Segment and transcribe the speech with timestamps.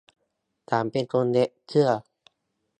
[0.69, 1.89] ฉันเป็นคนเย็บเสื้อ